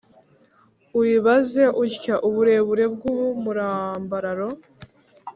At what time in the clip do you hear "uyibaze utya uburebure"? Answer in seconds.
0.99-2.85